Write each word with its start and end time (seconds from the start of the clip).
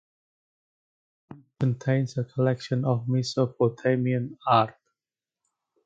It 1.29 1.37
contains 1.59 2.17
a 2.17 2.23
collection 2.23 2.85
of 2.85 3.07
Mesopotamian 3.07 4.35
art. 4.47 4.75